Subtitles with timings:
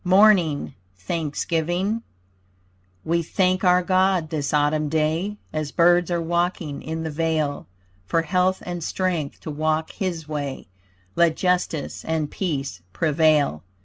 [0.03, 2.01] MORNING THANKSGIVING
[3.05, 7.67] We thank our God this Autumn day, As birds are waking in the vale,
[8.07, 10.67] For health and strength to walk his way,
[11.15, 13.61] Let justice and peace prevail.